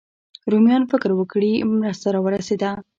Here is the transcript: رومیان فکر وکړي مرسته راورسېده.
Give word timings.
رومیان 0.51 0.83
فکر 0.91 1.09
وکړي 1.15 1.53
مرسته 1.81 2.07
راورسېده. 2.15 2.71